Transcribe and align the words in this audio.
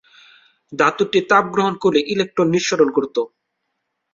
ধাতুটি 0.73 1.19
তাপ 1.29 1.45
গ্রহণ 1.53 1.73
করে 1.83 1.99
ইলেকট্রন 2.13 2.47
নিঃসরণ 2.53 2.89
করত। 2.97 3.15